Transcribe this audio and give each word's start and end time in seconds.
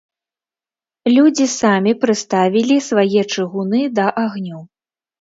Людзі 1.15 1.45
самі 1.59 1.95
прыставілі 2.07 2.81
свае 2.89 3.21
чыгуны 3.33 3.79
да 4.01 4.13
агню. 4.27 4.69